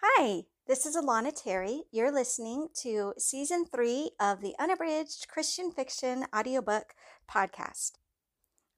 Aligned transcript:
Hi, 0.00 0.44
this 0.68 0.86
is 0.86 0.94
Alana 0.94 1.32
Terry. 1.34 1.82
You're 1.90 2.12
listening 2.12 2.68
to 2.82 3.14
season 3.18 3.64
three 3.64 4.12
of 4.20 4.40
the 4.40 4.54
Unabridged 4.56 5.26
Christian 5.26 5.72
Fiction 5.72 6.24
audiobook 6.32 6.94
podcast. 7.28 7.94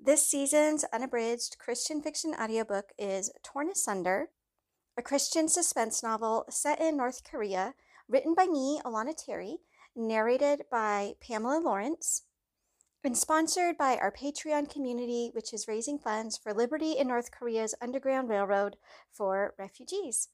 This 0.02 0.26
season's 0.26 0.82
unabridged 0.94 1.58
Christian 1.58 2.00
fiction 2.00 2.34
audiobook 2.40 2.92
is 2.98 3.30
Torn 3.42 3.68
Asunder, 3.68 4.30
a 4.96 5.02
Christian 5.02 5.46
suspense 5.46 6.02
novel 6.02 6.46
set 6.48 6.80
in 6.80 6.96
North 6.96 7.22
Korea, 7.22 7.74
written 8.08 8.34
by 8.34 8.46
me, 8.46 8.80
Alana 8.82 9.14
Terry, 9.14 9.58
narrated 9.94 10.62
by 10.72 11.16
Pamela 11.20 11.60
Lawrence, 11.60 12.22
and 13.04 13.14
sponsored 13.14 13.76
by 13.76 13.98
our 13.98 14.10
Patreon 14.10 14.72
community, 14.72 15.32
which 15.34 15.52
is 15.52 15.68
raising 15.68 15.98
funds 15.98 16.38
for 16.38 16.54
Liberty 16.54 16.92
in 16.92 17.08
North 17.08 17.30
Korea's 17.30 17.74
Underground 17.82 18.30
Railroad 18.30 18.76
for 19.12 19.54
refugees. 19.58 20.30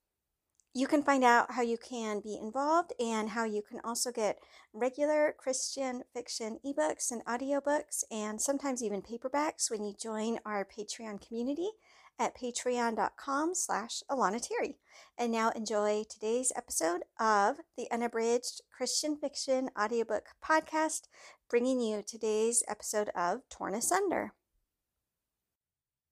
You 0.77 0.87
can 0.87 1.03
find 1.03 1.25
out 1.25 1.53
how 1.53 1.63
you 1.63 1.79
can 1.79 2.21
be 2.21 2.37
involved 2.37 2.93
and 3.01 3.31
how 3.31 3.45
you 3.45 3.63
can 3.63 3.81
also 3.83 4.13
get 4.13 4.41
regular 4.75 5.35
Christian 5.39 6.03
fiction 6.13 6.59
ebooks 6.67 7.11
and 7.11 7.25
audiobooks 7.25 8.05
and 8.11 8.39
sometimes 8.39 8.83
even 8.83 9.01
paperbacks 9.01 9.71
when 9.71 9.83
you 9.83 9.95
join 9.99 10.39
our 10.45 10.67
Patreon 10.67 11.27
community 11.27 11.71
at 12.19 12.37
patreon.com 12.37 13.55
slash 13.55 14.03
Alana 14.11 14.39
Terry. 14.39 14.77
And 15.17 15.33
now 15.33 15.49
enjoy 15.57 16.03
today's 16.11 16.53
episode 16.55 17.05
of 17.19 17.57
the 17.79 17.91
Unabridged 17.91 18.61
Christian 18.71 19.17
Fiction 19.17 19.71
Audiobook 19.81 20.27
Podcast, 20.45 21.05
bringing 21.49 21.81
you 21.81 22.03
today's 22.07 22.63
episode 22.69 23.09
of 23.17 23.49
Torn 23.49 23.75
Asunder. 23.75 24.35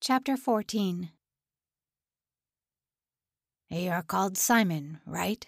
Chapter 0.01 0.39
14 0.39 1.11
You're 3.75 4.03
called 4.03 4.39
Simon, 4.39 5.01
right? 5.05 5.45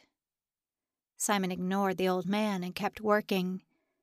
Simon 1.17 1.53
ignored 1.53 1.97
the 1.97 2.09
old 2.09 2.27
man 2.27 2.65
and 2.65 2.75
kept 2.75 3.01
working. 3.01 3.63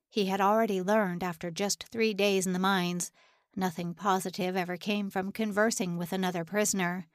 He 0.10 0.28
had 0.28 0.40
already 0.40 0.82
learned 0.82 1.24
after 1.24 1.52
just 1.52 1.84
three 1.92 2.14
days 2.14 2.48
in 2.48 2.54
the 2.54 2.60
mines 2.60 3.12
nothing 3.54 3.94
positive 3.94 4.56
ever 4.56 4.78
came 4.78 5.10
from 5.10 5.34
conversing 5.34 5.98
with 5.98 6.14
another 6.14 6.46
prisoner. 6.46 7.08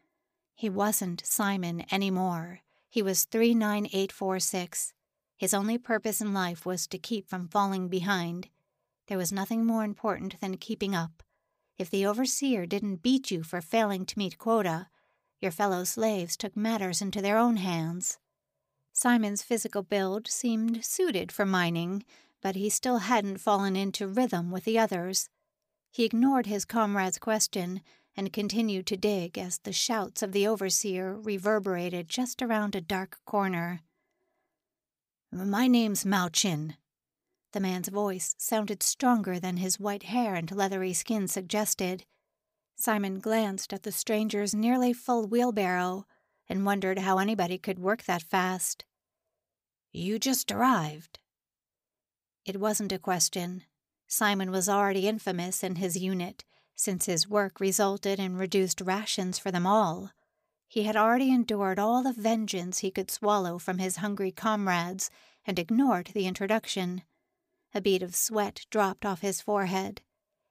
He 0.55 0.69
wasn't 0.69 1.25
Simon 1.25 1.87
any 1.91 2.11
more. 2.11 2.61
He 2.91 3.00
was 3.00 3.25
39846. 3.25 4.93
His 5.39 5.55
only 5.55 5.78
purpose 5.78 6.20
in 6.20 6.34
life 6.34 6.67
was 6.67 6.87
to 6.89 6.98
keep 6.98 7.27
from 7.27 7.48
falling 7.48 7.89
behind. 7.89 8.48
There 9.06 9.19
was 9.19 9.33
nothing 9.33 9.65
more 9.65 9.83
important 9.83 10.39
than 10.43 10.59
keeping 10.59 10.95
up. 10.95 11.22
If 11.78 11.89
the 11.89 12.05
overseer 12.05 12.67
didn't 12.67 13.03
beat 13.03 13.31
you 13.31 13.43
for 13.43 13.62
failing 13.62 14.05
to 14.05 14.19
meet 14.19 14.37
quota, 14.37 14.89
your 15.41 15.53
fellow 15.53 15.84
slaves 15.84 16.36
took 16.36 16.56
matters 16.56 17.00
into 17.00 17.22
their 17.22 17.39
own 17.39 17.56
hands. 17.56 18.19
Simon's 18.92 19.42
physical 19.42 19.83
build 19.83 20.27
seemed 20.27 20.84
suited 20.84 21.31
for 21.31 21.47
mining, 21.47 22.05
but 22.42 22.56
he 22.56 22.69
still 22.69 22.98
hadn't 22.98 23.39
fallen 23.39 23.77
into 23.77 24.06
rhythm 24.06 24.50
with 24.50 24.64
the 24.64 24.78
others. 24.78 25.28
He 25.91 26.05
ignored 26.05 26.47
his 26.47 26.64
comrade's 26.64 27.19
question 27.19 27.81
and 28.16 28.33
continued 28.33 28.86
to 28.86 28.97
dig 28.97 29.39
as 29.39 29.59
the 29.59 29.72
shouts 29.72 30.22
of 30.22 30.33
the 30.33 30.47
overseer 30.47 31.14
reverberated 31.14 32.09
just 32.09 32.42
around 32.42 32.75
a 32.75 32.81
dark 32.81 33.19
corner. 33.25 33.81
My 35.31 35.69
name's 35.69 36.05
Mao 36.05 36.28
Chin. 36.28 36.75
The 37.53 37.61
man's 37.61 37.89
voice 37.89 38.34
sounded 38.39 38.83
stronger 38.83 39.39
than 39.39 39.59
his 39.59 39.78
white 39.78 40.05
hair 40.05 40.34
and 40.34 40.50
leathery 40.50 40.92
skin 40.92 41.28
suggested. 41.28 42.05
Simon 42.81 43.19
glanced 43.19 43.73
at 43.73 43.83
the 43.83 43.91
stranger's 43.91 44.55
nearly 44.55 44.93
full 44.93 45.27
wheelbarrow 45.27 46.07
and 46.48 46.65
wondered 46.65 47.01
how 47.01 47.19
anybody 47.19 47.59
could 47.59 47.81
work 47.81 48.05
that 48.05 48.23
fast. 48.23 48.84
You 49.91 50.21
just 50.21 50.53
arrived. 50.53 51.19
It 52.45 52.61
wasn't 52.61 52.93
a 52.93 52.99
question. 52.99 53.65
Simon 54.06 54.53
was 54.53 54.69
already 54.69 55.09
infamous 55.09 55.65
in 55.65 55.75
his 55.75 55.99
unit, 55.99 56.44
since 56.77 57.06
his 57.06 57.28
work 57.28 57.59
resulted 57.59 58.21
in 58.21 58.37
reduced 58.37 58.81
rations 58.81 59.41
for 59.41 59.50
them 59.50 59.67
all. 59.67 60.12
He 60.69 60.84
had 60.84 60.97
already 60.97 61.33
endured 61.33 61.81
all 61.81 62.05
the 62.05 62.12
vengeance 62.12 62.78
he 62.78 62.93
could 62.93 63.11
swallow 63.11 63.59
from 63.59 63.78
his 63.78 63.97
hungry 63.97 64.31
comrades 64.31 65.11
and 65.44 65.59
ignored 65.59 66.11
the 66.15 66.27
introduction. 66.27 67.03
A 67.75 67.81
bead 67.81 68.05
of 68.05 68.15
sweat 68.15 68.67
dropped 68.71 69.05
off 69.05 69.21
his 69.21 69.41
forehead. 69.41 70.03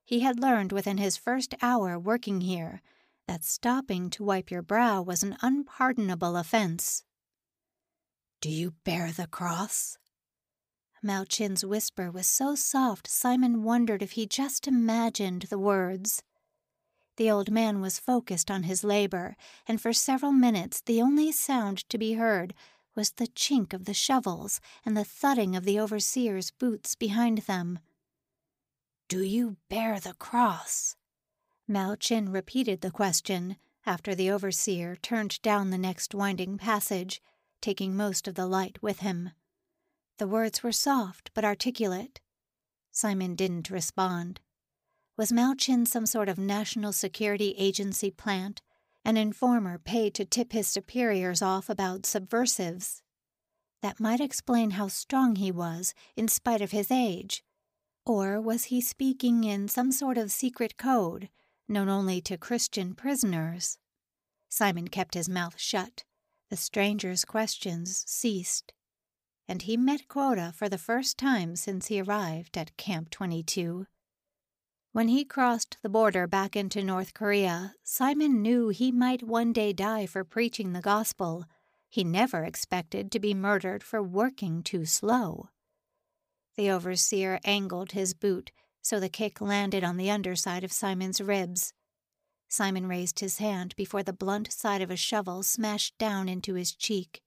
He 0.08 0.22
had 0.22 0.40
learned 0.40 0.72
within 0.72 1.00
his 1.00 1.18
first 1.18 1.54
hour 1.62 2.00
working 2.00 2.40
here 2.40 2.82
that 3.28 3.44
stopping 3.44 4.10
to 4.12 4.24
wipe 4.24 4.50
your 4.50 4.62
brow 4.62 5.02
was 5.02 5.22
an 5.22 5.36
unpardonable 5.42 6.38
offense. 6.38 7.04
Do 8.40 8.50
you 8.50 8.72
bear 8.86 9.12
the 9.12 9.28
cross? 9.28 9.98
Mao 11.04 11.26
Chin's 11.26 11.66
whisper 11.66 12.10
was 12.10 12.26
so 12.26 12.56
soft 12.56 13.06
Simon 13.06 13.64
wondered 13.64 14.02
if 14.02 14.14
he 14.14 14.26
just 14.26 14.66
imagined 14.66 15.48
the 15.50 15.60
words. 15.60 16.24
The 17.18 17.30
old 17.30 17.52
man 17.52 17.82
was 17.82 18.00
focused 18.00 18.50
on 18.50 18.64
his 18.64 18.86
labor, 18.86 19.36
and 19.68 19.82
for 19.82 19.92
several 19.92 20.32
minutes 20.32 20.80
the 20.80 21.02
only 21.02 21.34
sound 21.34 21.80
to 21.90 21.98
be 21.98 22.14
heard 22.14 22.54
was 22.96 23.12
the 23.12 23.28
chink 23.28 23.74
of 23.74 23.84
the 23.84 23.94
shovels 23.94 24.62
and 24.86 24.96
the 24.96 25.04
thudding 25.04 25.54
of 25.54 25.66
the 25.66 25.78
overseer's 25.78 26.52
boots 26.52 26.96
behind 26.96 27.40
them. 27.40 27.80
Do 29.10 29.22
you 29.22 29.56
bear 29.70 30.02
the 30.02 30.14
cross? 30.16 30.98
Mao 31.66 31.96
Chin 31.96 32.30
repeated 32.30 32.82
the 32.82 32.92
question 32.92 33.56
after 33.86 34.14
the 34.14 34.30
overseer 34.30 34.98
turned 34.98 35.42
down 35.42 35.70
the 35.70 35.78
next 35.78 36.14
winding 36.14 36.58
passage, 36.58 37.22
taking 37.62 37.96
most 37.96 38.28
of 38.28 38.36
the 38.36 38.46
light 38.46 38.84
with 38.84 39.00
him. 39.00 39.30
The 40.18 40.28
words 40.28 40.62
were 40.62 40.74
soft 40.74 41.32
but 41.34 41.46
articulate. 41.46 42.20
Simon 42.92 43.36
didn't 43.36 43.70
respond. 43.70 44.42
Was 45.16 45.32
Mao 45.32 45.54
Chin 45.58 45.86
some 45.86 46.06
sort 46.06 46.28
of 46.28 46.38
national 46.38 46.92
security 46.92 47.56
agency 47.58 48.12
plant, 48.12 48.62
an 49.06 49.16
informer 49.16 49.78
paid 49.78 50.16
to 50.16 50.26
tip 50.26 50.52
his 50.52 50.68
superiors 50.68 51.42
off 51.42 51.70
about 51.70 52.06
subversives? 52.06 53.02
That 53.82 54.02
might 54.02 54.20
explain 54.20 54.72
how 54.72 54.90
strong 54.90 55.38
he 55.38 55.50
was 55.50 55.94
in 56.18 56.28
spite 56.28 56.62
of 56.62 56.72
his 56.72 56.92
age. 56.92 57.46
Or 58.08 58.40
was 58.40 58.66
he 58.66 58.80
speaking 58.80 59.44
in 59.44 59.68
some 59.68 59.92
sort 59.92 60.18
of 60.18 60.32
secret 60.32 60.78
code, 60.78 61.28
known 61.68 61.90
only 61.90 62.22
to 62.22 62.38
Christian 62.38 62.96
prisoners? 62.96 63.80
Simon 64.48 64.88
kept 64.88 65.14
his 65.14 65.28
mouth 65.28 65.60
shut. 65.60 66.06
The 66.50 66.56
stranger's 66.56 67.26
questions 67.26 68.06
ceased. 68.08 68.72
And 69.46 69.64
he 69.64 69.76
met 69.76 70.08
quota 70.08 70.54
for 70.56 70.70
the 70.70 70.78
first 70.78 71.18
time 71.18 71.58
since 71.58 71.88
he 71.88 72.00
arrived 72.00 72.58
at 72.58 72.78
Camp 72.78 73.10
22. 73.10 73.88
When 74.94 75.10
he 75.10 75.26
crossed 75.26 75.78
the 75.82 75.90
border 75.90 76.28
back 76.28 76.56
into 76.56 76.82
North 76.82 77.14
Korea, 77.14 77.74
Simon 77.84 78.42
knew 78.42 78.70
he 78.70 78.90
might 78.90 79.22
one 79.22 79.52
day 79.52 79.74
die 79.74 80.06
for 80.06 80.24
preaching 80.24 80.72
the 80.72 80.80
gospel. 80.80 81.44
He 81.90 82.06
never 82.06 82.46
expected 82.46 83.12
to 83.12 83.20
be 83.20 83.34
murdered 83.34 83.84
for 83.84 84.02
working 84.02 84.64
too 84.64 84.86
slow. 84.86 85.50
The 86.58 86.70
overseer 86.70 87.40
angled 87.46 87.94
his 87.94 88.14
boot 88.14 88.52
so 88.88 89.02
the 89.02 89.10
kick 89.10 89.42
landed 89.42 89.84
on 89.84 89.98
the 89.98 90.10
underside 90.10 90.64
of 90.64 90.72
Simon's 90.72 91.20
ribs. 91.20 91.74
Simon 92.48 92.88
raised 92.88 93.20
his 93.20 93.38
hand 93.38 93.76
before 93.76 94.02
the 94.02 94.14
blunt 94.14 94.54
side 94.54 94.82
of 94.82 94.90
a 94.90 94.96
shovel 94.96 95.44
smashed 95.44 95.98
down 95.98 96.30
into 96.30 96.54
his 96.54 96.74
cheek. 96.74 97.22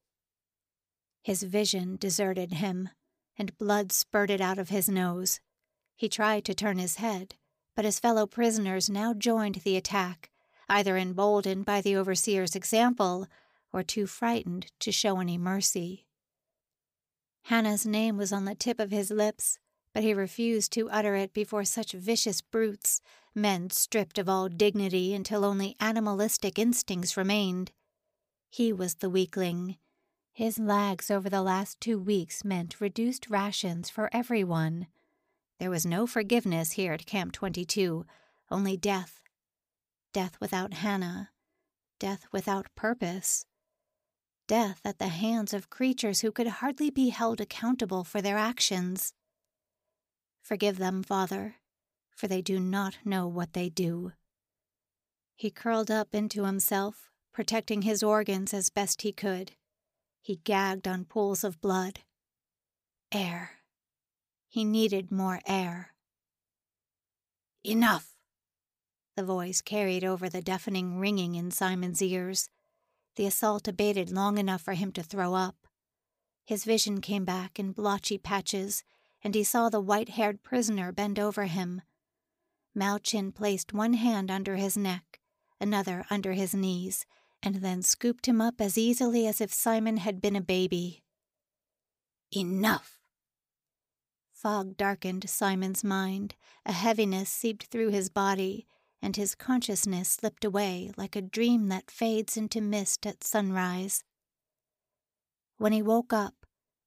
His 1.23 1.43
vision 1.43 1.97
deserted 1.97 2.55
him, 2.55 2.89
and 3.37 3.59
blood 3.59 3.93
spurted 3.93 4.41
out 4.41 4.59
of 4.59 4.71
his 4.71 4.89
nose. 4.89 5.41
He 5.97 6.09
tried 6.09 6.47
to 6.47 6.55
turn 6.55 6.79
his 6.79 6.97
head, 6.97 7.35
but 7.77 7.85
his 7.85 8.01
fellow 8.01 8.27
prisoners 8.27 8.89
now 8.89 9.13
joined 9.13 9.57
the 9.57 9.77
attack, 9.77 10.31
either 10.67 10.97
emboldened 10.97 11.67
by 11.67 11.83
the 11.83 11.95
overseer's 11.95 12.57
example 12.57 13.27
or 13.71 13.83
too 13.83 14.07
frightened 14.07 14.73
to 14.81 14.91
show 14.91 15.21
any 15.21 15.37
mercy. 15.37 16.07
Hannah's 17.45 17.87
name 17.87 18.17
was 18.17 18.33
on 18.33 18.45
the 18.45 18.55
tip 18.55 18.79
of 18.79 18.91
his 18.91 19.11
lips, 19.11 19.59
but 19.93 20.03
he 20.03 20.15
refused 20.15 20.73
to 20.73 20.91
utter 20.91 21.15
it 21.17 21.33
before 21.33 21.65
such 21.65 21.93
vicious 21.93 22.41
brutes, 22.41 23.01
men 23.35 23.71
stripped 23.71 24.19
of 24.19 24.29
all 24.29 24.49
dignity 24.49 25.15
until 25.15 25.45
only 25.45 25.77
animalistic 25.81 26.59
instincts 26.59 27.17
remained. 27.17 27.73
He 28.49 28.73
was 28.73 28.97
the 28.97 29.11
weakling. 29.11 29.77
His 30.33 30.59
lags 30.59 31.11
over 31.11 31.29
the 31.29 31.43
last 31.43 31.81
two 31.81 31.99
weeks 31.99 32.45
meant 32.45 32.81
reduced 32.81 33.29
rations 33.29 33.91
for 33.91 34.09
everyone. 34.13 34.87
There 35.59 35.71
was 35.71 35.85
no 35.85 36.07
forgiveness 36.07 36.73
here 36.73 36.93
at 36.93 37.07
Camp 37.07 37.33
22, 37.33 38.07
only 38.51 38.77
death. 38.77 39.23
Death 40.13 40.41
without 40.41 40.75
Hannah. 40.75 41.31
Death 41.99 42.27
without 42.33 42.75
purpose 42.75 43.45
death 44.51 44.81
at 44.85 44.99
the 44.99 45.07
hands 45.07 45.55
of 45.55 45.71
creatures 45.71 46.23
who 46.23 46.33
could 46.33 46.49
hardly 46.49 46.91
be 46.91 47.11
held 47.11 47.41
accountable 47.41 48.03
for 48.03 48.21
their 48.21 48.37
actions. 48.37 49.13
Forgive 50.43 50.77
them, 50.77 51.05
Father, 51.05 51.55
for 52.17 52.27
they 52.27 52.43
do 52.43 52.59
not 52.59 52.99
know 53.05 53.29
what 53.29 53.53
they 53.53 53.69
do. 53.69 54.11
He 55.37 55.53
curled 55.53 55.89
up 55.89 56.17
into 56.17 56.47
himself, 56.47 57.11
protecting 57.33 57.83
his 57.83 58.03
organs 58.03 58.53
as 58.53 58.71
best 58.71 59.03
he 59.03 59.13
could. 59.13 59.53
He 60.21 60.41
gagged 60.43 60.89
on 60.89 61.05
pools 61.05 61.45
of 61.45 61.61
blood. 61.61 62.01
Air. 63.13 63.53
He 64.49 64.65
needed 64.65 65.13
more 65.13 65.39
air. 65.47 65.95
Enough! 67.63 68.17
The 69.15 69.23
voice 69.23 69.61
carried 69.61 70.03
over 70.03 70.29
the 70.29 70.43
deafening 70.43 70.99
ringing 70.99 71.37
in 71.37 71.53
Simon's 71.53 72.03
ears. 72.03 72.49
The 73.21 73.27
assault 73.27 73.69
abated 73.69 74.11
long 74.11 74.39
enough 74.39 74.63
for 74.63 74.73
him 74.73 74.93
to 74.93 75.03
throw 75.03 75.35
up. 75.35 75.67
His 76.47 76.65
vision 76.65 77.03
came 77.03 77.27
back 77.27 77.59
in 77.59 77.73
blotchy 77.73 78.17
patches, 78.17 78.83
and 79.23 79.35
he 79.35 79.45
saw 79.45 79.69
the 79.69 79.79
white 79.79 80.09
haired 80.09 80.43
prisoner 80.43 80.91
bend 80.91 81.19
over 81.19 81.45
him. 81.45 81.83
Mao 82.75 82.95
Malchin 82.95 83.31
placed 83.35 83.75
one 83.75 83.93
hand 83.93 84.31
under 84.31 84.57
his 84.57 84.75
neck, 84.75 85.21
another 85.61 86.07
under 86.09 86.33
his 86.33 86.55
knees, 86.55 87.05
and 87.43 87.57
then 87.57 87.83
scooped 87.83 88.25
him 88.25 88.41
up 88.41 88.59
as 88.59 88.79
easily 88.79 89.27
as 89.27 89.43
if 89.43 89.53
Simon 89.53 89.99
had 89.99 90.23
been 90.23 90.35
a 90.35 90.41
baby. 90.41 91.03
Enough! 92.35 93.01
Fog 94.33 94.79
darkened 94.79 95.29
Simon's 95.29 95.85
mind, 95.85 96.37
a 96.65 96.73
heaviness 96.73 97.29
seeped 97.29 97.65
through 97.65 97.91
his 97.91 98.09
body, 98.09 98.67
and 99.03 99.17
his 99.17 99.35
consciousness 99.35 100.09
slipped 100.09 100.45
away 100.45 100.91
like 100.97 101.17
a 101.17 101.23
dream 101.23 101.69
that 101.69 101.91
fades 101.91 102.37
into 102.37 102.61
mist 102.61 103.07
at 103.07 103.25
sunrise. 103.25 104.05
When 105.59 105.73
he 105.73 105.83
woke 105.83 106.13
up, 106.13 106.35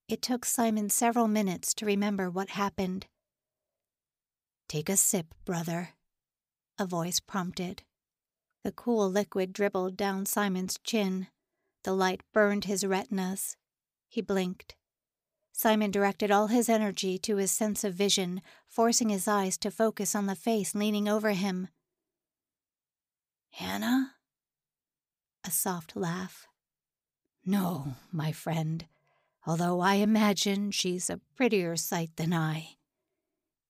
it 0.07 0.21
took 0.21 0.45
Simon 0.45 0.89
several 0.89 1.27
minutes 1.27 1.73
to 1.75 1.85
remember 1.85 2.29
what 2.29 2.49
happened. 2.49 3.07
Take 4.67 4.89
a 4.89 4.97
sip, 4.97 5.33
brother, 5.45 5.89
a 6.77 6.85
voice 6.85 7.19
prompted. 7.19 7.83
The 8.63 8.71
cool 8.71 9.09
liquid 9.09 9.53
dribbled 9.53 9.97
down 9.97 10.25
Simon's 10.25 10.77
chin. 10.83 11.27
The 11.83 11.93
light 11.93 12.21
burned 12.33 12.65
his 12.65 12.85
retinas. 12.85 13.57
He 14.07 14.21
blinked. 14.21 14.75
Simon 15.51 15.91
directed 15.91 16.31
all 16.31 16.47
his 16.47 16.69
energy 16.69 17.17
to 17.19 17.37
his 17.37 17.51
sense 17.51 17.83
of 17.83 17.93
vision, 17.93 18.41
forcing 18.67 19.09
his 19.09 19.27
eyes 19.27 19.57
to 19.59 19.69
focus 19.69 20.15
on 20.15 20.25
the 20.25 20.35
face 20.35 20.73
leaning 20.73 21.07
over 21.07 21.31
him. 21.31 21.67
Hannah? 23.53 24.15
A 25.43 25.51
soft 25.51 25.95
laugh. 25.95 26.47
No, 27.45 27.93
my 28.11 28.31
friend, 28.31 28.87
although 29.45 29.79
I 29.79 29.95
imagine 29.95 30.71
she's 30.71 31.07
a 31.07 31.21
prettier 31.35 31.75
sight 31.75 32.09
than 32.15 32.33
I. 32.33 32.77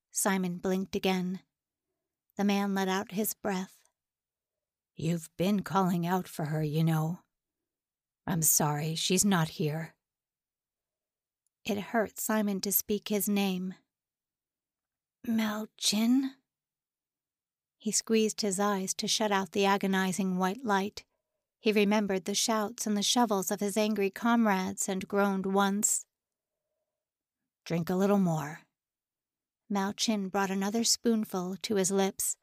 Simon 0.09 0.57
blinked 0.57 0.95
again. 0.95 1.41
The 2.37 2.45
man 2.45 2.73
let 2.73 2.87
out 2.87 3.11
his 3.11 3.33
breath. 3.33 3.75
You've 4.95 5.29
been 5.37 5.63
calling 5.63 6.07
out 6.07 6.29
for 6.29 6.45
her, 6.45 6.63
you 6.63 6.83
know. 6.85 7.19
I'm 8.25 8.41
sorry 8.41 8.95
she's 8.95 9.25
not 9.25 9.49
here. 9.49 9.95
It 11.65 11.77
hurt 11.77 12.21
Simon 12.21 12.61
to 12.61 12.71
speak 12.71 13.09
his 13.09 13.27
name. 13.27 13.73
Malchin? 15.27 16.29
He 17.83 17.91
squeezed 17.91 18.39
his 18.39 18.61
eyes 18.61 18.93
to 18.93 19.09
shut 19.09 19.29
out 19.29 19.51
the 19.51 19.65
agonizing 19.65 20.37
white 20.37 20.63
light. 20.63 21.03
He 21.59 21.73
remembered 21.73 22.23
the 22.23 22.33
shouts 22.33 22.87
and 22.87 22.95
the 22.95 23.03
shovels 23.03 23.51
of 23.51 23.59
his 23.59 23.75
angry 23.75 24.09
comrades 24.09 24.87
and 24.87 25.05
groaned 25.05 25.45
once. 25.45 26.05
Drink 27.65 27.89
a 27.89 27.95
little 27.95 28.19
more. 28.19 28.61
Mao 29.69 29.87
Malchin 29.89 30.31
brought 30.31 30.49
another 30.49 30.85
spoonful 30.85 31.57
to 31.63 31.75
his 31.75 31.91
lips, 31.91 32.37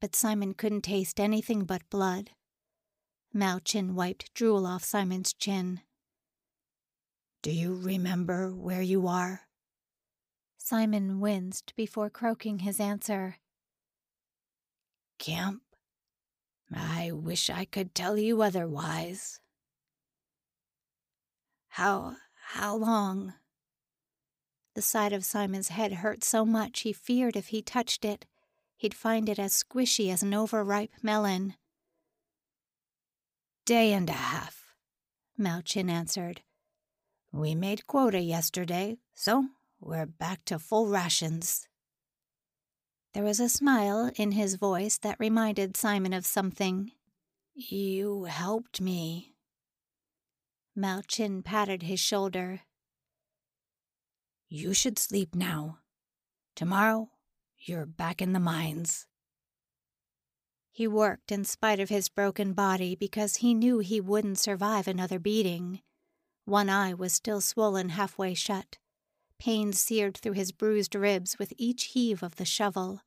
but 0.00 0.14
Simon 0.14 0.54
couldn't 0.54 0.82
taste 0.82 1.18
anything 1.18 1.64
but 1.64 1.90
blood. 1.90 2.30
Mao 3.34 3.56
Malchin 3.56 3.94
wiped 3.94 4.32
drool 4.34 4.64
off 4.64 4.84
Simon's 4.84 5.32
chin. 5.32 5.80
Do 7.42 7.50
you 7.50 7.74
remember 7.74 8.54
where 8.54 8.82
you 8.82 9.08
are? 9.08 9.48
Simon 10.58 11.18
winced 11.18 11.74
before 11.74 12.08
croaking 12.08 12.60
his 12.60 12.78
answer. 12.78 13.38
Camp? 15.18 15.62
I 16.74 17.12
wish 17.12 17.48
I 17.48 17.64
could 17.64 17.94
tell 17.94 18.18
you 18.18 18.42
otherwise. 18.42 19.40
How, 21.68 22.16
how 22.48 22.76
long? 22.76 23.34
The 24.74 24.82
side 24.82 25.12
of 25.12 25.24
Simon's 25.24 25.68
head 25.68 25.94
hurt 25.94 26.24
so 26.24 26.44
much 26.44 26.80
he 26.80 26.92
feared 26.92 27.36
if 27.36 27.48
he 27.48 27.62
touched 27.62 28.04
it, 28.04 28.26
he'd 28.76 28.94
find 28.94 29.28
it 29.28 29.38
as 29.38 29.52
squishy 29.52 30.12
as 30.12 30.22
an 30.22 30.34
overripe 30.34 30.92
melon. 31.02 31.54
Day 33.64 33.92
and 33.92 34.08
a 34.08 34.14
half, 34.14 34.74
Malchin 35.38 35.90
answered. 35.90 36.42
We 37.32 37.54
made 37.54 37.86
quota 37.86 38.20
yesterday, 38.20 38.96
so 39.14 39.46
we're 39.80 40.06
back 40.06 40.44
to 40.46 40.58
full 40.58 40.86
rations. 40.86 41.68
There 43.16 43.24
was 43.24 43.40
a 43.40 43.48
smile 43.48 44.10
in 44.16 44.32
his 44.32 44.56
voice 44.56 44.98
that 44.98 45.18
reminded 45.18 45.74
Simon 45.74 46.12
of 46.12 46.26
something. 46.26 46.92
You 47.54 48.24
helped 48.24 48.78
me. 48.78 49.32
Mao 50.76 50.98
Malchin 50.98 51.42
patted 51.42 51.84
his 51.84 51.98
shoulder. 51.98 52.60
You 54.50 54.74
should 54.74 54.98
sleep 54.98 55.34
now. 55.34 55.78
Tomorrow, 56.54 57.08
you're 57.56 57.86
back 57.86 58.20
in 58.20 58.34
the 58.34 58.38
mines. 58.38 59.06
He 60.70 60.86
worked 60.86 61.32
in 61.32 61.44
spite 61.44 61.80
of 61.80 61.88
his 61.88 62.10
broken 62.10 62.52
body 62.52 62.94
because 62.94 63.36
he 63.36 63.54
knew 63.54 63.78
he 63.78 63.98
wouldn't 63.98 64.38
survive 64.38 64.86
another 64.86 65.18
beating. 65.18 65.80
One 66.44 66.68
eye 66.68 66.92
was 66.92 67.14
still 67.14 67.40
swollen 67.40 67.88
halfway 67.88 68.34
shut. 68.34 68.76
Pain 69.38 69.72
seared 69.72 70.16
through 70.16 70.32
his 70.32 70.52
bruised 70.52 70.94
ribs 70.94 71.38
with 71.38 71.52
each 71.56 71.84
heave 71.84 72.22
of 72.22 72.36
the 72.36 72.44
shovel. 72.44 73.02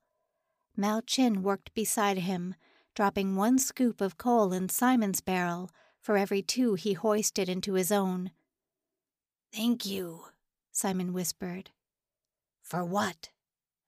Mao 0.76 1.02
Malchin 1.02 1.42
worked 1.42 1.74
beside 1.74 2.20
him, 2.20 2.56
dropping 2.96 3.36
one 3.36 3.58
scoop 3.58 4.02
of 4.02 4.18
coal 4.18 4.54
in 4.54 4.70
Simon's 4.70 5.22
barrel 5.22 5.70
for 6.00 6.18
every 6.18 6.42
two 6.42 6.76
he 6.76 6.94
hoisted 6.94 7.50
into 7.50 7.74
his 7.74 7.92
own. 7.92 8.32
Thank 9.54 9.86
you, 9.86 10.26
Simon 10.72 11.14
whispered. 11.14 11.72
For 12.62 12.86
what? 12.86 13.30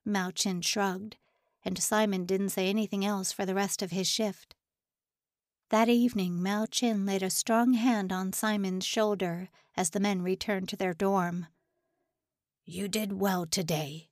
Mao 0.04 0.28
Malchin 0.28 0.62
shrugged, 0.62 1.16
and 1.64 1.78
Simon 1.78 2.26
didn't 2.26 2.50
say 2.50 2.68
anything 2.68 3.04
else 3.04 3.32
for 3.32 3.46
the 3.46 3.54
rest 3.54 3.82
of 3.82 3.92
his 3.92 4.08
shift. 4.08 4.54
That 5.70 5.88
evening, 5.88 6.42
Mao 6.42 6.66
Malchin 6.66 7.06
laid 7.06 7.22
a 7.22 7.30
strong 7.30 7.74
hand 7.74 8.12
on 8.12 8.32
Simon's 8.32 8.84
shoulder 8.84 9.48
as 9.74 9.90
the 9.90 10.00
men 10.00 10.20
returned 10.20 10.68
to 10.68 10.76
their 10.76 10.92
dorm. 10.92 11.46
You 12.64 12.86
did 12.88 13.12
well 13.12 13.44
today. 13.46 14.08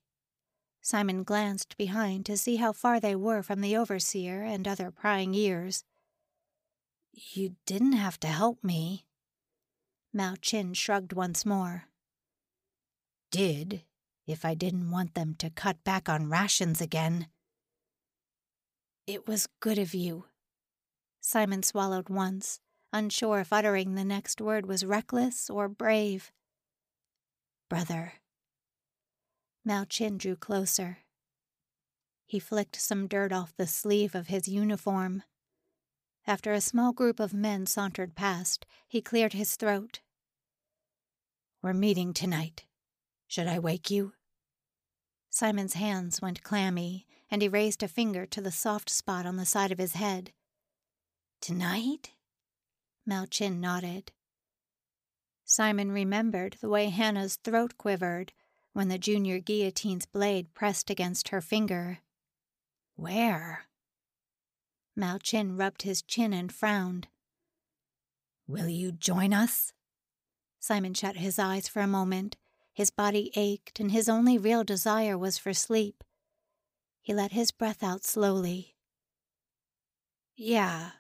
Simon 0.83 1.23
glanced 1.23 1.77
behind 1.77 2.27
to 2.27 2.37
see 2.37 2.57
how 2.57 2.73
far 2.73 2.99
they 2.99 3.15
were 3.15 3.43
from 3.43 3.61
the 3.61 3.77
overseer 3.77 4.43
and 4.43 4.67
other 4.67 4.91
prying 4.91 5.35
ears. 5.35 5.85
You 7.13 7.57
didn't 7.67 7.93
have 7.93 8.19
to 8.21 8.29
help 8.29 8.65
me. 8.65 9.07
Malchin 10.15 10.75
shrugged 10.75 11.13
once 11.13 11.47
more. 11.47 11.85
Did, 13.31 13.83
if 14.27 14.45
I 14.45 14.55
didn't 14.55 14.91
want 14.91 15.15
them 15.15 15.35
to 15.39 15.51
cut 15.51 15.85
back 15.85 16.09
on 16.09 16.31
rations 16.31 16.81
again. 16.81 17.29
It 19.07 19.29
was 19.29 19.49
good 19.61 19.79
of 19.79 19.95
you. 19.95 20.25
Simon 21.21 21.63
swallowed 21.63 22.09
once, 22.09 22.61
unsure 22.93 23.41
if 23.41 23.53
uttering 23.53 23.95
the 23.95 24.05
next 24.05 24.41
word 24.41 24.67
was 24.67 24.85
reckless 24.85 25.49
or 25.51 25.69
brave. 25.69 26.33
Brother. 27.69 28.15
Malchin 29.71 30.19
drew 30.19 30.35
closer. 30.35 30.99
He 32.27 32.41
flicked 32.41 32.75
some 32.75 33.07
dirt 33.07 33.33
off 33.33 33.55
the 33.57 33.69
sleeve 33.69 34.17
of 34.17 34.27
his 34.27 34.49
uniform. 34.49 35.23
After 36.27 36.53
a 36.53 36.61
small 36.61 36.93
group 36.93 37.21
of 37.21 37.33
men 37.33 37.67
sauntered 37.67 38.17
past, 38.17 38.67
he 38.89 39.01
cleared 39.01 39.33
his 39.33 39.55
throat. 39.55 40.01
We're 41.63 41.73
meeting 41.73 42.13
tonight. 42.13 42.65
Should 43.29 43.47
I 43.47 43.61
wake 43.61 43.93
you? 43.93 44.15
Simon's 45.31 45.75
hands 45.75 46.21
went 46.21 46.43
clammy, 46.43 47.07
and 47.31 47.41
he 47.41 47.49
raised 47.49 47.85
a 47.85 47.87
finger 47.87 48.27
to 48.27 48.41
the 48.41 48.51
soft 48.51 48.91
spot 48.91 49.25
on 49.25 49.37
the 49.37 49.47
side 49.47 49.71
of 49.71 49.79
his 49.79 49.93
head. 49.93 50.33
Tonight? 51.41 52.11
Mao 53.07 53.21
Malchin 53.21 53.61
nodded. 53.61 54.11
Simon 55.45 55.93
remembered 55.93 56.57
the 56.61 56.69
way 56.69 56.89
Hannah's 56.89 57.37
throat 57.37 57.79
quivered 57.79 58.33
when 58.73 58.89
the 58.89 58.99
junior 58.99 59.39
guillotine's 59.39 60.07
blade 60.07 60.55
pressed 60.55 60.91
against 60.91 61.29
her 61.29 61.41
finger. 61.41 61.99
Where? 62.97 63.67
Mao 64.97 65.15
Malchin 65.15 65.59
rubbed 65.59 65.83
his 65.83 66.03
chin 66.03 66.33
and 66.33 66.53
frowned. 66.53 67.09
Will 68.47 68.69
you 68.69 68.93
join 68.93 69.33
us? 69.33 69.73
Simon 70.59 70.95
shut 70.95 71.17
his 71.17 71.39
eyes 71.39 71.69
for 71.69 71.81
a 71.81 71.87
moment. 71.87 72.37
His 72.73 72.91
body 72.91 73.31
ached, 73.35 73.81
and 73.81 73.91
his 73.91 74.09
only 74.09 74.39
real 74.39 74.65
desire 74.65 75.17
was 75.17 75.39
for 75.39 75.55
sleep. 75.55 76.05
He 77.01 77.15
let 77.15 77.33
his 77.33 77.51
breath 77.51 77.83
out 77.83 78.05
slowly. 78.05 78.77
Yeah, 80.37 80.91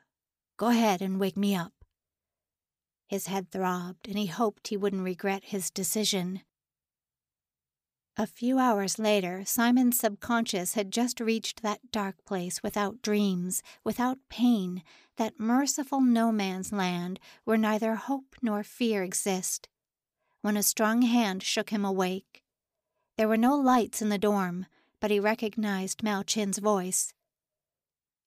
go 0.56 0.68
ahead 0.68 1.02
and 1.02 1.20
wake 1.20 1.36
me 1.36 1.54
up. 1.54 1.72
His 3.06 3.26
head 3.26 3.50
throbbed, 3.50 4.08
and 4.08 4.18
he 4.18 4.26
hoped 4.26 4.68
he 4.68 4.76
wouldn't 4.76 5.04
regret 5.04 5.44
his 5.44 5.70
decision. 5.70 6.42
A 8.16 8.26
few 8.26 8.58
hours 8.58 8.98
later, 8.98 9.44
Simon's 9.44 9.98
subconscious 9.98 10.74
had 10.74 10.90
just 10.90 11.20
reached 11.20 11.62
that 11.62 11.90
dark 11.90 12.24
place 12.24 12.62
without 12.62 13.02
dreams, 13.02 13.62
without 13.84 14.18
pain, 14.28 14.82
that 15.16 15.38
merciful 15.38 16.00
no 16.00 16.32
man's 16.32 16.72
land 16.72 17.20
where 17.44 17.56
neither 17.56 17.94
hope 17.94 18.36
nor 18.42 18.62
fear 18.62 19.02
exist. 19.02 19.68
When 20.42 20.56
a 20.56 20.62
strong 20.62 21.02
hand 21.02 21.42
shook 21.42 21.70
him 21.70 21.84
awake. 21.84 22.42
There 23.16 23.28
were 23.28 23.36
no 23.36 23.54
lights 23.54 24.02
in 24.02 24.08
the 24.08 24.18
dorm, 24.18 24.66
but 25.00 25.10
he 25.10 25.20
recognized 25.20 26.02
Mao 26.02 26.22
Chin's 26.22 26.58
voice. 26.58 27.12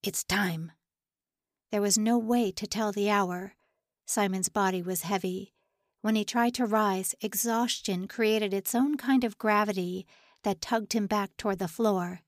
It's 0.01 0.23
time. 0.23 0.71
There 1.71 1.81
was 1.81 1.97
no 1.97 2.17
way 2.17 2.51
to 2.51 2.67
tell 2.67 2.91
the 2.91 3.09
hour. 3.09 3.55
Simon's 4.05 4.49
body 4.49 4.81
was 4.81 5.01
heavy, 5.01 5.52
when 6.03 6.15
he 6.15 6.25
tried 6.25 6.53
to 6.53 6.65
rise, 6.65 7.15
exhaustion 7.21 8.09
created 8.09 8.53
its 8.53 8.75
own 8.75 8.97
kind 8.97 9.23
of 9.23 9.37
gravity 9.37 10.05
that 10.43 10.59
tugged 10.59 10.91
him 10.91 11.07
back 11.07 11.31
toward 11.37 11.59
the 11.59 11.67
floor. 11.67 12.19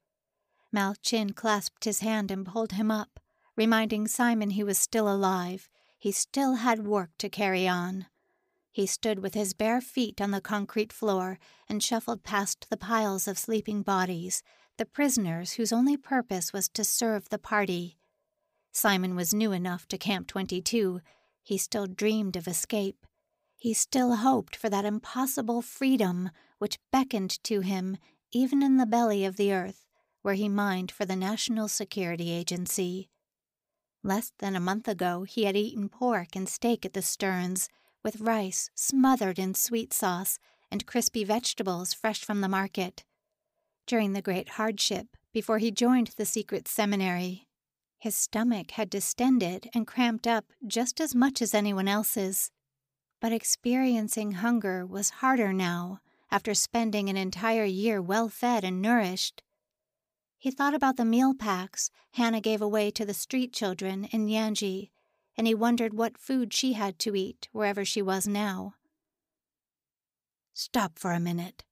Mao 0.72 0.94
Chin 1.02 1.34
clasped 1.34 1.84
his 1.84 2.00
hand 2.00 2.32
and 2.32 2.46
pulled 2.46 2.72
him 2.72 2.90
up, 2.90 3.20
reminding 3.58 4.08
Simon 4.08 4.52
he 4.52 4.64
was 4.64 4.80
still 4.80 5.14
alive. 5.14 5.68
He 5.98 6.14
still 6.14 6.56
had 6.56 6.88
work 6.88 7.10
to 7.18 7.28
carry 7.28 7.68
on. 7.68 8.06
He 8.72 8.86
stood 8.86 9.20
with 9.20 9.34
his 9.34 9.54
bare 9.54 9.82
feet 9.82 10.22
on 10.22 10.32
the 10.32 10.40
concrete 10.40 10.94
floor 10.94 11.38
and 11.68 11.84
shuffled 11.84 12.24
past 12.24 12.68
the 12.70 12.78
piles 12.78 13.28
of 13.28 13.38
sleeping 13.38 13.82
bodies, 13.82 14.42
the 14.78 14.86
prisoners 14.86 15.54
whose 15.54 15.74
only 15.74 15.98
purpose 15.98 16.54
was 16.54 16.70
to 16.70 16.86
serve 16.86 17.28
the 17.28 17.38
party. 17.38 17.98
Simon 18.72 19.18
was 19.18 19.34
new 19.34 19.52
enough 19.52 19.86
to 19.90 19.98
Camp 19.98 20.28
22. 20.28 21.02
He 21.44 21.58
still 21.58 21.88
dreamed 21.88 22.38
of 22.38 22.48
escape. 22.48 23.06
He 23.58 23.74
still 23.74 24.18
hoped 24.18 24.56
for 24.56 24.70
that 24.70 24.86
impossible 24.86 25.62
freedom 25.62 26.30
which 26.60 26.80
beckoned 26.92 27.44
to 27.46 27.62
him 27.62 27.98
even 28.32 28.62
in 28.62 28.78
the 28.78 28.86
belly 28.86 29.26
of 29.26 29.38
the 29.38 29.54
earth, 29.54 29.86
where 30.22 30.34
he 30.34 30.50
mined 30.50 30.92
for 30.92 31.06
the 31.06 31.16
National 31.16 31.68
Security 31.68 32.32
Agency. 32.32 33.10
Less 34.04 34.34
than 34.40 34.56
a 34.56 34.60
month 34.60 34.88
ago, 34.88 35.24
he 35.24 35.46
had 35.46 35.56
eaten 35.56 35.90
pork 35.90 36.36
and 36.36 36.48
steak 36.50 36.86
at 36.86 36.94
the 36.94 37.02
Stearns, 37.02 37.70
with 38.04 38.22
rice 38.22 38.70
smothered 38.76 39.40
in 39.40 39.54
sweet 39.54 39.94
sauce 39.94 40.38
and 40.70 40.86
crispy 40.86 41.24
vegetables 41.24 41.94
fresh 41.94 42.24
from 42.24 42.42
the 42.42 42.50
market. 42.50 43.04
During 43.88 44.14
the 44.14 44.22
great 44.22 44.50
hardship, 44.50 45.16
before 45.32 45.60
he 45.60 45.72
joined 45.72 46.08
the 46.18 46.26
secret 46.26 46.68
seminary, 46.68 47.48
his 48.00 48.16
stomach 48.16 48.72
had 48.72 48.90
distended 48.90 49.70
and 49.74 49.88
cramped 49.88 50.28
up 50.28 50.46
just 50.68 51.00
as 51.00 51.16
much 51.16 51.42
as 51.42 51.54
anyone 51.54 51.88
else's. 51.88 52.52
But 53.20 53.32
experiencing 53.32 54.34
hunger 54.34 54.86
was 54.86 55.22
harder 55.22 55.54
now 55.54 56.00
after 56.30 56.54
spending 56.54 57.10
an 57.10 57.18
entire 57.18 57.66
year 57.66 58.02
well 58.02 58.30
fed 58.30 58.64
and 58.64 58.82
nourished. 58.82 59.42
He 60.38 60.52
thought 60.52 60.76
about 60.76 60.98
the 60.98 61.06
meal 61.06 61.34
packs 61.34 61.90
Hannah 62.12 62.42
gave 62.42 62.62
away 62.62 62.92
to 62.92 63.06
the 63.06 63.14
street 63.14 63.54
children 63.54 64.06
in 64.06 64.28
Yanji, 64.28 64.90
and 65.38 65.48
he 65.48 65.56
wondered 65.56 65.94
what 65.94 66.18
food 66.18 66.54
she 66.54 66.74
had 66.74 67.00
to 67.00 67.16
eat 67.16 67.48
wherever 67.52 67.84
she 67.84 68.02
was 68.02 68.28
now. 68.28 68.76
Stop 70.54 71.00
for 71.00 71.12
a 71.12 71.20
minute. 71.20 71.64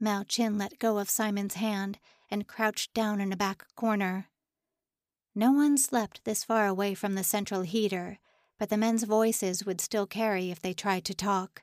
Mao 0.00 0.22
Chin 0.22 0.58
let 0.58 0.78
go 0.78 0.98
of 0.98 1.10
Simon's 1.10 1.54
hand 1.54 1.98
and 2.30 2.46
crouched 2.48 2.94
down 2.94 3.20
in 3.20 3.32
a 3.32 3.36
back 3.36 3.66
corner. 3.74 4.28
No 5.34 5.52
one 5.52 5.76
slept 5.76 6.24
this 6.24 6.44
far 6.44 6.66
away 6.66 6.94
from 6.94 7.14
the 7.14 7.24
central 7.24 7.62
heater, 7.62 8.18
but 8.58 8.68
the 8.68 8.76
men's 8.76 9.04
voices 9.04 9.64
would 9.64 9.80
still 9.80 10.06
carry 10.06 10.50
if 10.50 10.60
they 10.60 10.72
tried 10.72 11.04
to 11.04 11.14
talk. 11.14 11.62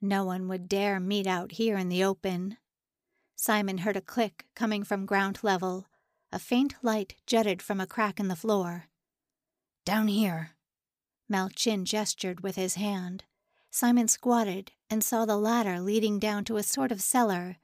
No 0.00 0.24
one 0.24 0.48
would 0.48 0.68
dare 0.68 1.00
meet 1.00 1.26
out 1.26 1.52
here 1.52 1.76
in 1.76 1.88
the 1.88 2.04
open. 2.04 2.58
Simon 3.34 3.78
heard 3.78 3.96
a 3.96 4.00
click 4.00 4.46
coming 4.54 4.82
from 4.82 5.06
ground 5.06 5.38
level. 5.42 5.86
A 6.32 6.38
faint 6.38 6.74
light 6.82 7.14
jutted 7.26 7.62
from 7.62 7.80
a 7.80 7.86
crack 7.86 8.18
in 8.18 8.28
the 8.28 8.36
floor. 8.36 8.86
Down 9.84 10.08
here. 10.08 10.50
Mao 11.28 11.48
Chin 11.54 11.84
gestured 11.84 12.40
with 12.40 12.56
his 12.56 12.74
hand. 12.74 13.24
Simon 13.70 14.08
squatted 14.08 14.72
and 14.90 15.04
saw 15.04 15.24
the 15.24 15.36
ladder 15.36 15.80
leading 15.80 16.18
down 16.18 16.44
to 16.44 16.56
a 16.56 16.62
sort 16.62 16.90
of 16.90 17.00
cellar, 17.00 17.56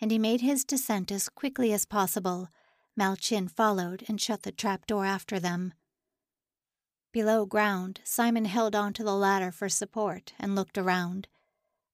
and 0.00 0.10
he 0.10 0.18
made 0.18 0.40
his 0.40 0.64
descent 0.64 1.10
as 1.10 1.28
quickly 1.28 1.72
as 1.72 1.84
possible. 1.84 2.48
Mao 2.96 3.14
Chin 3.14 3.48
followed 3.48 4.04
and 4.08 4.20
shut 4.20 4.42
the 4.42 4.52
trap 4.52 4.86
door 4.86 5.04
after 5.04 5.38
them. 5.38 5.72
Below 7.12 7.44
ground, 7.44 8.00
Simon 8.04 8.46
held 8.46 8.74
onto 8.74 9.04
the 9.04 9.14
ladder 9.14 9.52
for 9.52 9.68
support 9.68 10.32
and 10.38 10.54
looked 10.54 10.78
around. 10.78 11.28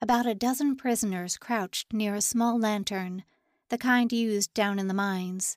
About 0.01 0.27
a 0.27 0.35
dozen 0.35 0.77
prisoners 0.77 1.37
crouched 1.37 1.93
near 1.93 2.15
a 2.15 2.21
small 2.21 2.57
lantern, 2.57 3.25
the 3.69 3.79
kind 3.79 4.13
used 4.13 4.55
down 4.55 4.79
in 4.79 4.87
the 4.87 4.95
mines. 4.95 5.57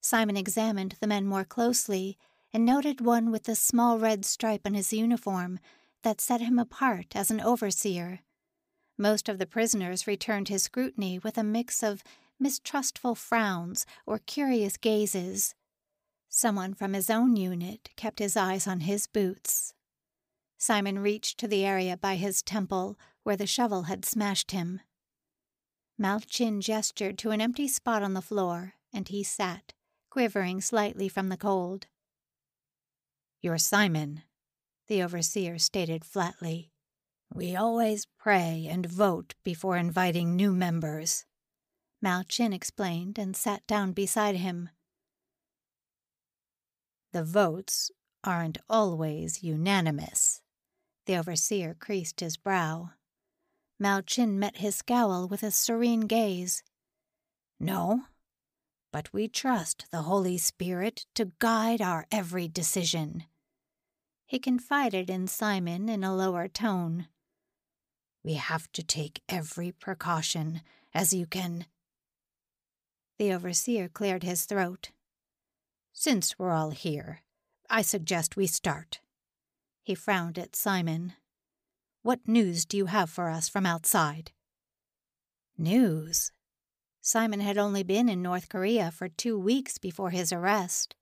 Simon 0.00 0.36
examined 0.36 0.96
the 1.00 1.06
men 1.06 1.26
more 1.26 1.44
closely 1.44 2.18
and 2.52 2.64
noted 2.64 3.00
one 3.00 3.30
with 3.30 3.44
the 3.44 3.54
small 3.54 4.00
red 4.00 4.24
stripe 4.24 4.62
on 4.64 4.74
his 4.74 4.92
uniform 4.92 5.60
that 6.02 6.20
set 6.20 6.40
him 6.40 6.58
apart 6.58 7.14
as 7.14 7.30
an 7.30 7.40
overseer. 7.40 8.20
Most 8.96 9.28
of 9.28 9.38
the 9.38 9.46
prisoners 9.46 10.08
returned 10.08 10.48
his 10.48 10.64
scrutiny 10.64 11.20
with 11.20 11.38
a 11.38 11.44
mix 11.44 11.84
of 11.84 12.02
mistrustful 12.40 13.14
frowns 13.14 13.86
or 14.06 14.18
curious 14.18 14.76
gazes. 14.76 15.54
Someone 16.38 16.72
from 16.72 16.92
his 16.92 17.10
own 17.10 17.34
unit 17.34 17.90
kept 17.96 18.20
his 18.20 18.36
eyes 18.36 18.68
on 18.68 18.78
his 18.78 19.08
boots. 19.08 19.74
Simon 20.56 21.00
reached 21.00 21.36
to 21.38 21.48
the 21.48 21.66
area 21.66 21.96
by 21.96 22.14
his 22.14 22.42
temple 22.42 22.96
where 23.24 23.34
the 23.36 23.44
shovel 23.44 23.82
had 23.82 24.04
smashed 24.04 24.52
him. 24.52 24.80
Mao 25.98 26.20
Chin 26.20 26.60
gestured 26.60 27.18
to 27.18 27.32
an 27.32 27.40
empty 27.40 27.66
spot 27.66 28.04
on 28.04 28.14
the 28.14 28.22
floor, 28.22 28.74
and 28.92 29.08
he 29.08 29.24
sat, 29.24 29.72
quivering 30.10 30.60
slightly 30.60 31.08
from 31.08 31.28
the 31.28 31.36
cold. 31.36 31.88
You're 33.40 33.58
Simon, 33.58 34.22
the 34.86 35.02
overseer 35.02 35.58
stated 35.58 36.04
flatly. 36.04 36.70
We 37.34 37.56
always 37.56 38.06
pray 38.16 38.68
and 38.70 38.86
vote 38.86 39.34
before 39.42 39.76
inviting 39.76 40.36
new 40.36 40.52
members. 40.52 41.24
Mao 42.00 42.22
Chin 42.28 42.52
explained 42.52 43.18
and 43.18 43.34
sat 43.34 43.66
down 43.66 43.90
beside 43.90 44.36
him. 44.36 44.68
The 47.12 47.24
votes 47.24 47.90
aren't 48.22 48.58
always 48.68 49.42
unanimous. 49.42 50.42
The 51.06 51.16
overseer 51.16 51.74
creased 51.74 52.20
his 52.20 52.36
brow. 52.36 52.90
Mao 53.80 54.00
Chin 54.02 54.38
met 54.38 54.58
his 54.58 54.76
scowl 54.76 55.26
with 55.26 55.42
a 55.42 55.50
serene 55.50 56.02
gaze. 56.02 56.62
No, 57.58 58.02
but 58.92 59.12
we 59.12 59.28
trust 59.28 59.86
the 59.90 60.02
Holy 60.02 60.36
Spirit 60.36 61.06
to 61.14 61.32
guide 61.38 61.80
our 61.80 62.06
every 62.12 62.48
decision. 62.48 63.24
He 64.26 64.38
confided 64.38 65.08
in 65.08 65.26
Simon 65.26 65.88
in 65.88 66.04
a 66.04 66.14
lower 66.14 66.48
tone. 66.48 67.08
We 68.22 68.34
have 68.34 68.70
to 68.72 68.82
take 68.82 69.22
every 69.28 69.72
precaution, 69.72 70.60
as 70.92 71.14
you 71.14 71.24
can. 71.26 71.66
The 73.18 73.32
overseer 73.32 73.88
cleared 73.88 74.22
his 74.22 74.44
throat. 74.44 74.90
Since 76.00 76.38
we're 76.38 76.52
all 76.52 76.70
here, 76.70 77.22
I 77.68 77.82
suggest 77.82 78.36
we 78.36 78.46
start. 78.46 79.00
He 79.82 79.96
frowned 79.96 80.38
at 80.38 80.54
Simon. 80.54 81.14
What 82.02 82.20
news 82.24 82.64
do 82.64 82.76
you 82.76 82.86
have 82.86 83.10
for 83.10 83.28
us 83.28 83.48
from 83.48 83.66
outside? 83.66 84.30
News? 85.58 86.30
Simon 87.00 87.40
had 87.40 87.58
only 87.58 87.82
been 87.82 88.08
in 88.08 88.22
North 88.22 88.48
Korea 88.48 88.92
for 88.92 89.08
two 89.08 89.36
weeks 89.36 89.76
before 89.78 90.10
his 90.10 90.32
arrest. 90.32 90.94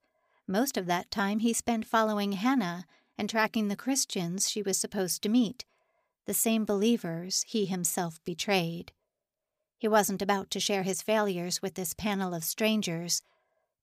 Most 0.47 0.77
of 0.77 0.87
that 0.87 1.11
time 1.11 1.41
he 1.41 1.53
spent 1.53 1.85
following 1.85 2.31
Hannah 2.31 2.87
and 3.19 3.29
tracking 3.29 3.67
the 3.67 3.75
Christians 3.75 4.49
she 4.49 4.63
was 4.63 4.79
supposed 4.79 5.21
to 5.21 5.29
meet, 5.29 5.63
the 6.25 6.33
same 6.33 6.65
believers 6.65 7.45
he 7.47 7.67
himself 7.67 8.19
betrayed. 8.25 8.93
He 9.77 9.87
wasn't 9.87 10.23
about 10.23 10.49
to 10.49 10.59
share 10.59 10.81
his 10.81 11.03
failures 11.03 11.61
with 11.61 11.75
this 11.75 11.93
panel 11.93 12.33
of 12.33 12.43
strangers 12.43 13.21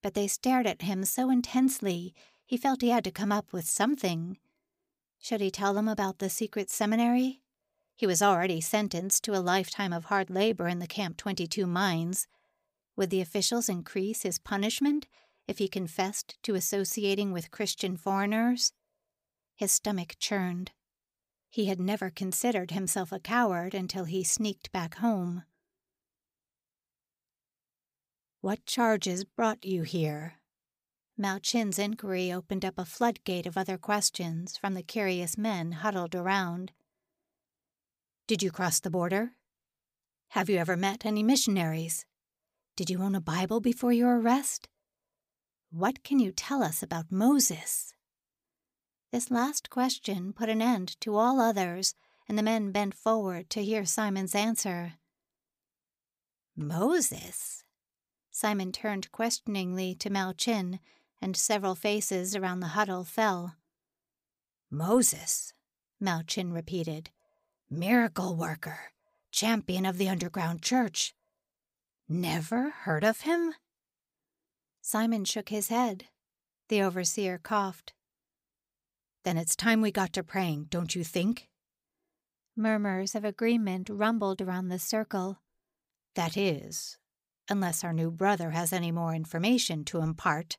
but 0.04 0.12
they 0.12 0.26
stared 0.28 0.66
at 0.66 0.82
him 0.82 1.02
so 1.02 1.30
intensely 1.30 2.14
he 2.44 2.58
felt 2.58 2.82
he 2.82 2.90
had 2.90 3.02
to 3.02 3.10
come 3.10 3.32
up 3.32 3.54
with 3.54 3.64
something. 3.64 4.36
Should 5.18 5.40
he 5.40 5.50
tell 5.50 5.72
them 5.72 5.88
about 5.88 6.18
the 6.18 6.28
secret 6.28 6.68
seminary? 6.68 7.40
He 7.96 8.06
was 8.06 8.20
already 8.20 8.60
sentenced 8.60 9.24
to 9.24 9.34
a 9.34 9.40
lifetime 9.40 9.94
of 9.94 10.04
hard 10.04 10.28
labor 10.28 10.68
in 10.68 10.78
the 10.78 10.86
Camp 10.86 11.16
22 11.16 11.66
mines. 11.66 12.26
Would 12.96 13.08
the 13.08 13.22
officials 13.22 13.70
increase 13.70 14.24
his 14.24 14.38
punishment 14.38 15.06
if 15.48 15.56
he 15.56 15.68
confessed 15.68 16.36
to 16.42 16.54
associating 16.54 17.32
with 17.32 17.50
Christian 17.50 17.96
foreigners? 17.96 18.74
His 19.54 19.72
stomach 19.72 20.16
churned. 20.18 20.72
He 21.48 21.64
had 21.64 21.80
never 21.80 22.10
considered 22.10 22.72
himself 22.72 23.10
a 23.10 23.18
coward 23.18 23.72
until 23.72 24.04
he 24.04 24.22
sneaked 24.22 24.70
back 24.70 24.96
home. 24.96 25.44
What 28.44 28.66
charges 28.66 29.24
brought 29.24 29.64
you 29.64 29.84
here? 29.84 30.34
Mao 31.16 31.38
Chin's 31.38 31.78
inquiry 31.78 32.30
opened 32.30 32.62
up 32.62 32.74
a 32.76 32.84
floodgate 32.84 33.46
of 33.46 33.56
other 33.56 33.78
questions 33.78 34.58
from 34.58 34.74
the 34.74 34.82
curious 34.82 35.38
men 35.38 35.72
huddled 35.72 36.14
around. 36.14 36.72
Did 38.26 38.42
you 38.42 38.50
cross 38.50 38.80
the 38.80 38.90
border? 38.90 39.30
Have 40.32 40.50
you 40.50 40.58
ever 40.58 40.76
met 40.76 41.06
any 41.06 41.22
missionaries? 41.22 42.04
Did 42.76 42.90
you 42.90 43.00
own 43.00 43.14
a 43.14 43.20
Bible 43.22 43.60
before 43.62 43.94
your 43.94 44.20
arrest? 44.20 44.68
What 45.70 46.04
can 46.04 46.18
you 46.18 46.30
tell 46.30 46.62
us 46.62 46.82
about 46.82 47.10
Moses? 47.10 47.94
This 49.10 49.30
last 49.30 49.70
question 49.70 50.34
put 50.34 50.50
an 50.50 50.60
end 50.60 51.00
to 51.00 51.16
all 51.16 51.40
others, 51.40 51.94
and 52.28 52.36
the 52.36 52.42
men 52.42 52.72
bent 52.72 52.92
forward 52.92 53.48
to 53.48 53.64
hear 53.64 53.86
Simon's 53.86 54.34
answer. 54.34 54.96
Moses? 56.54 57.63
Simon 58.36 58.72
turned 58.72 59.12
questioningly 59.12 59.94
to 59.94 60.10
Mao 60.10 60.32
Chin, 60.32 60.80
and 61.22 61.36
several 61.36 61.76
faces 61.76 62.34
around 62.34 62.58
the 62.58 62.74
huddle 62.74 63.04
fell. 63.04 63.54
Moses, 64.68 65.54
Mao 66.00 66.20
Chin 66.26 66.52
repeated. 66.52 67.10
Miracle 67.70 68.34
worker, 68.34 68.90
champion 69.30 69.86
of 69.86 69.98
the 69.98 70.08
underground 70.08 70.62
church. 70.62 71.14
Never 72.08 72.70
heard 72.70 73.04
of 73.04 73.20
him? 73.20 73.54
Simon 74.82 75.24
shook 75.24 75.50
his 75.50 75.68
head. 75.68 76.06
The 76.68 76.82
overseer 76.82 77.38
coughed. 77.38 77.92
Then 79.22 79.38
it's 79.38 79.54
time 79.54 79.80
we 79.80 79.92
got 79.92 80.12
to 80.14 80.24
praying, 80.24 80.66
don't 80.70 80.96
you 80.96 81.04
think? 81.04 81.48
Murmurs 82.56 83.14
of 83.14 83.24
agreement 83.24 83.88
rumbled 83.88 84.42
around 84.42 84.70
the 84.70 84.80
circle. 84.80 85.38
That 86.16 86.36
is, 86.36 86.98
unless 87.48 87.84
our 87.84 87.92
new 87.92 88.10
brother 88.10 88.50
has 88.50 88.72
any 88.72 88.90
more 88.90 89.14
information 89.14 89.84
to 89.84 90.00
impart. 90.00 90.56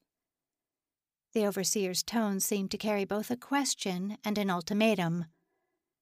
The 1.33 1.45
overseer's 1.45 2.03
tone 2.03 2.39
seemed 2.39 2.71
to 2.71 2.77
carry 2.77 3.03
both 3.03 3.29
a 3.29 3.35
question 3.35 4.17
and 4.23 4.37
an 4.37 4.49
ultimatum. 4.49 5.25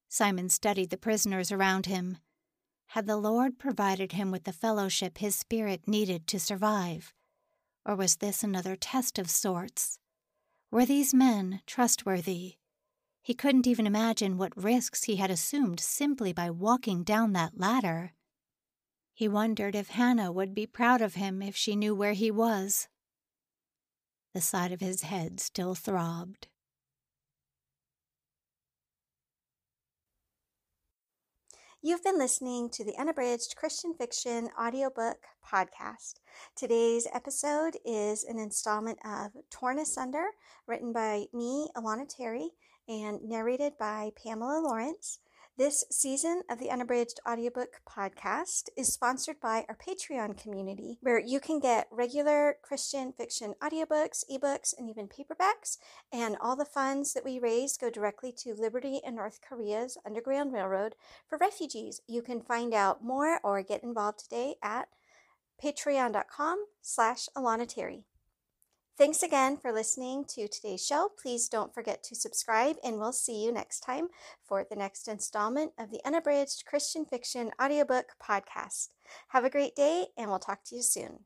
Simon 0.07 0.49
studied 0.49 0.91
the 0.91 0.97
prisoners 0.97 1.51
around 1.51 1.87
him. 1.87 2.17
Had 2.87 3.07
the 3.07 3.17
Lord 3.17 3.57
provided 3.57 4.11
him 4.11 4.29
with 4.29 4.43
the 4.43 4.53
fellowship 4.53 5.17
his 5.17 5.35
spirit 5.35 5.87
needed 5.87 6.27
to 6.27 6.39
survive? 6.39 7.13
Or 7.85 7.95
was 7.95 8.17
this 8.17 8.43
another 8.43 8.75
test 8.75 9.17
of 9.17 9.29
sorts? 9.29 9.97
Were 10.69 10.85
these 10.85 11.13
men 11.13 11.61
trustworthy? 11.65 12.57
He 13.23 13.33
couldn't 13.33 13.67
even 13.67 13.87
imagine 13.87 14.37
what 14.37 14.61
risks 14.61 15.05
he 15.05 15.15
had 15.15 15.31
assumed 15.31 15.79
simply 15.79 16.33
by 16.33 16.49
walking 16.49 17.03
down 17.03 17.33
that 17.33 17.57
ladder. 17.57 18.13
He 19.13 19.27
wondered 19.27 19.75
if 19.75 19.89
Hannah 19.89 20.31
would 20.31 20.55
be 20.55 20.65
proud 20.65 21.01
of 21.01 21.13
him 21.15 21.41
if 21.41 21.55
she 21.55 21.75
knew 21.75 21.93
where 21.93 22.13
he 22.13 22.31
was. 22.31 22.87
The 24.33 24.41
side 24.41 24.71
of 24.71 24.81
his 24.81 25.03
head 25.03 25.39
still 25.39 25.75
throbbed. 25.75 26.47
You've 31.85 32.03
been 32.03 32.17
listening 32.17 32.69
to 32.69 32.85
the 32.85 32.97
Unabridged 32.97 33.57
Christian 33.57 33.93
Fiction 33.93 34.49
audiobook 34.57 35.17
podcast. 35.45 36.21
Today's 36.55 37.05
episode 37.13 37.75
is 37.85 38.23
an 38.23 38.39
installment 38.39 38.99
of 39.05 39.33
Torn 39.51 39.77
Asunder, 39.79 40.27
written 40.65 40.93
by 40.93 41.25
me, 41.33 41.67
Alana 41.75 42.07
Terry, 42.07 42.51
and 42.87 43.21
narrated 43.21 43.73
by 43.77 44.11
Pamela 44.15 44.61
Lawrence. 44.61 45.19
This 45.55 45.83
season 45.91 46.41
of 46.49 46.57
the 46.57 46.71
Unabridged 46.71 47.19
Audiobook 47.29 47.81
podcast 47.87 48.69
is 48.75 48.91
sponsored 48.91 49.39
by 49.39 49.67
our 49.69 49.77
Patreon 49.77 50.35
community, 50.35 50.97
where 51.01 51.19
you 51.19 51.39
can 51.39 51.59
get 51.59 51.85
regular 51.91 52.57
Christian 52.63 53.13
fiction 53.13 53.53
audiobooks, 53.61 54.23
ebooks, 54.31 54.73
and 54.75 54.89
even 54.89 55.07
paperbacks. 55.07 55.77
And 56.11 56.37
all 56.41 56.55
the 56.55 56.65
funds 56.65 57.13
that 57.13 57.23
we 57.23 57.37
raise 57.37 57.77
go 57.77 57.91
directly 57.91 58.31
to 58.37 58.55
Liberty 58.55 58.99
in 59.05 59.13
North 59.13 59.41
Korea's 59.47 59.95
Underground 60.03 60.53
Railroad 60.53 60.95
for 61.29 61.37
refugees. 61.37 62.01
You 62.07 62.23
can 62.23 62.41
find 62.41 62.73
out 62.73 63.03
more 63.03 63.39
or 63.43 63.61
get 63.61 63.83
involved 63.83 64.21
today 64.21 64.55
at 64.63 64.87
patreon.com 65.63 66.65
slash 66.81 67.29
Alana 67.37 67.67
Terry. 67.67 68.05
Thanks 68.95 69.23
again 69.23 69.57
for 69.57 69.71
listening 69.71 70.23
to 70.35 70.47
today's 70.47 70.85
show. 70.85 71.09
Please 71.19 71.49
don't 71.49 71.73
forget 71.73 72.03
to 72.03 72.15
subscribe, 72.15 72.75
and 72.83 72.99
we'll 72.99 73.11
see 73.11 73.43
you 73.43 73.51
next 73.51 73.79
time 73.79 74.09
for 74.43 74.63
the 74.69 74.75
next 74.75 75.07
installment 75.07 75.71
of 75.79 75.89
the 75.89 75.99
Unabridged 76.05 76.65
Christian 76.67 77.03
Fiction 77.03 77.49
audiobook 77.59 78.09
podcast. 78.21 78.89
Have 79.29 79.45
a 79.45 79.49
great 79.49 79.75
day, 79.75 80.09
and 80.15 80.29
we'll 80.29 80.37
talk 80.37 80.63
to 80.65 80.75
you 80.75 80.83
soon. 80.83 81.21